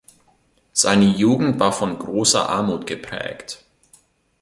[0.73, 3.63] Seine Jugend war von großer Armut geprägt.